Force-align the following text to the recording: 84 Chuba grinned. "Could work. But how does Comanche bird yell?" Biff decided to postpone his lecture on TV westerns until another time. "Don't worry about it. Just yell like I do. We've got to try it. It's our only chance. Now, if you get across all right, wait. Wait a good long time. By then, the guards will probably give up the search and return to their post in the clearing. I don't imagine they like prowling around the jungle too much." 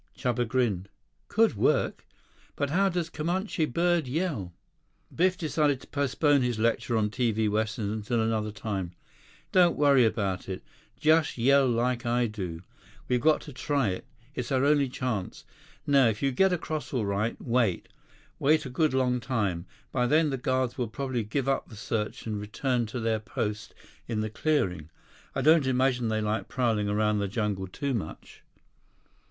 84 0.15 0.33
Chuba 0.33 0.47
grinned. 0.47 0.89
"Could 1.27 1.53
work. 1.55 2.07
But 2.55 2.71
how 2.71 2.89
does 2.89 3.07
Comanche 3.07 3.65
bird 3.65 4.07
yell?" 4.07 4.51
Biff 5.15 5.37
decided 5.37 5.79
to 5.81 5.85
postpone 5.85 6.41
his 6.41 6.57
lecture 6.57 6.97
on 6.97 7.11
TV 7.11 7.47
westerns 7.47 7.91
until 8.09 8.19
another 8.25 8.49
time. 8.51 8.93
"Don't 9.51 9.77
worry 9.77 10.03
about 10.03 10.49
it. 10.49 10.63
Just 10.99 11.37
yell 11.37 11.67
like 11.69 12.03
I 12.03 12.25
do. 12.25 12.63
We've 13.07 13.21
got 13.21 13.41
to 13.41 13.53
try 13.53 13.89
it. 13.89 14.07
It's 14.33 14.51
our 14.51 14.65
only 14.65 14.89
chance. 14.89 15.45
Now, 15.85 16.07
if 16.07 16.23
you 16.23 16.31
get 16.31 16.51
across 16.51 16.91
all 16.91 17.05
right, 17.05 17.39
wait. 17.39 17.87
Wait 18.39 18.65
a 18.65 18.71
good 18.71 18.95
long 18.95 19.19
time. 19.19 19.67
By 19.91 20.07
then, 20.07 20.31
the 20.31 20.35
guards 20.37 20.79
will 20.79 20.87
probably 20.87 21.21
give 21.23 21.47
up 21.47 21.69
the 21.69 21.75
search 21.75 22.25
and 22.25 22.41
return 22.41 22.87
to 22.87 22.99
their 22.99 23.19
post 23.19 23.75
in 24.07 24.21
the 24.21 24.31
clearing. 24.31 24.89
I 25.35 25.41
don't 25.43 25.67
imagine 25.67 26.07
they 26.07 26.21
like 26.21 26.47
prowling 26.47 26.89
around 26.89 27.19
the 27.19 27.27
jungle 27.27 27.67
too 27.67 27.93
much." 27.93 28.41